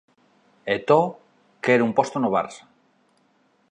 Eto'o 0.75 1.03
quere 1.63 1.85
un 1.87 1.95
posto 1.97 2.17
no 2.19 2.33
Barça 2.35 2.63